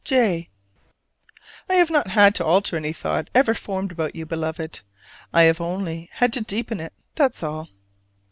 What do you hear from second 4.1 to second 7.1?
you, Beloved; I have only had to deepen it